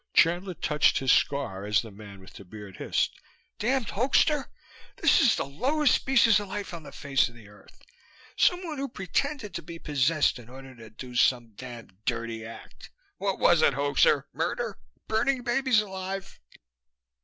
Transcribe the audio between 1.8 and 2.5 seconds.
the man with the